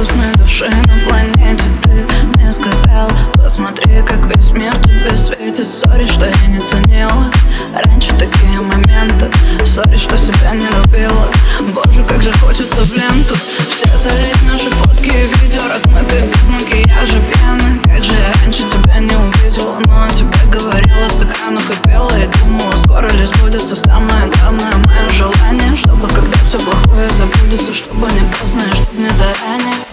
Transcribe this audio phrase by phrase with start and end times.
[0.00, 1.64] грустной души на планете.
[1.82, 5.66] Ты мне сказал, посмотри, как весь мир тебе светит.
[5.66, 7.30] Sorry, что я не ценила
[7.74, 9.30] раньше такие моменты.
[9.62, 11.28] Sorry, что себя не любила.
[11.74, 13.34] Боже, как же хочется в ленту.
[13.68, 18.98] Все залить наши фотки и видео Размытые без макияжа, пьяные Как же я раньше тебя
[18.98, 22.10] не увидела Но о тебе говорила с экранов и пела.
[22.16, 28.10] И думала, скоро ли сбудется самое главное Мое желание, чтобы когда все плохое забудется Чтобы
[28.12, 28.62] не поздно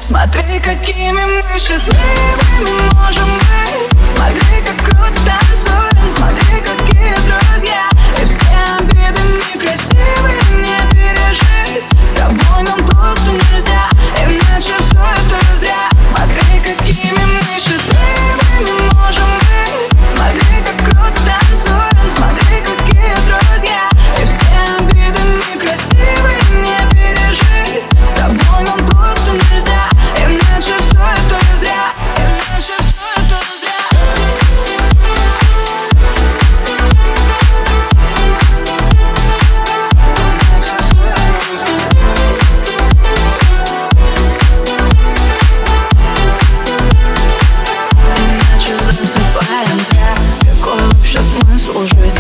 [0.08, 4.10] Смотри, какими мы счастливыми можем быть.
[4.10, 4.67] Смотри,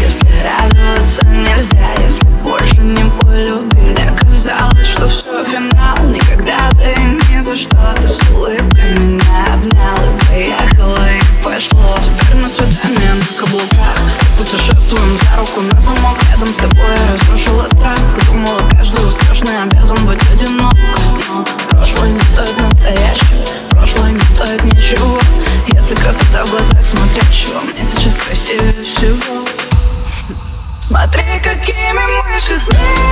[0.07, 5.97] Если радоваться нельзя, если больше не полюбили Казалось, что все финал.
[6.05, 11.97] Никогда ты ни за что Ты с улыбкой меня обнял И поехала, и пошло.
[12.01, 13.97] Теперь на свидание на каблуках.
[14.37, 16.76] Путешествуем за руку на замок рядом с тобой.
[30.87, 33.06] Смотри, какими мы счастливы.